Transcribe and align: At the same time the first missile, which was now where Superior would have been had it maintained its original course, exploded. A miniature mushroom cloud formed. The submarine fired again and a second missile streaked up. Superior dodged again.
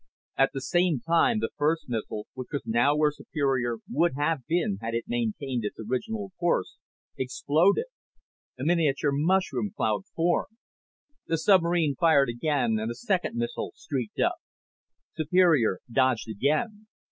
At 0.35 0.49
the 0.51 0.61
same 0.61 0.99
time 0.99 1.37
the 1.37 1.51
first 1.57 1.87
missile, 1.87 2.25
which 2.33 2.47
was 2.51 2.63
now 2.65 2.95
where 2.95 3.11
Superior 3.11 3.77
would 3.87 4.13
have 4.15 4.47
been 4.47 4.79
had 4.81 4.95
it 4.95 5.03
maintained 5.07 5.63
its 5.63 5.77
original 5.77 6.31
course, 6.39 6.79
exploded. 7.19 7.85
A 8.57 8.63
miniature 8.63 9.11
mushroom 9.13 9.69
cloud 9.77 10.07
formed. 10.15 10.57
The 11.27 11.37
submarine 11.37 11.93
fired 11.93 12.29
again 12.29 12.79
and 12.79 12.89
a 12.89 12.95
second 12.95 13.35
missile 13.35 13.73
streaked 13.75 14.19
up. 14.19 14.37
Superior 15.13 15.81
dodged 15.91 16.27
again. 16.31 16.87